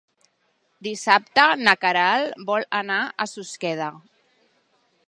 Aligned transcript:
Dissabte 0.87 1.45
na 1.67 1.75
Queralt 1.83 2.43
vol 2.49 2.67
anar 2.81 2.99
a 3.27 3.31
Susqueda. 3.35 3.93